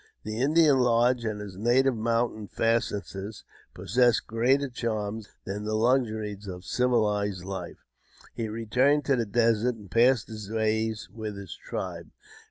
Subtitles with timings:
[0.23, 3.43] The Indian lodge and his native mountain fastnesses
[3.75, 7.77] possessed greater charms than the luxuries of civiUzed Ufe.
[8.33, 12.09] He returned to the desert and passed his days with his tribe.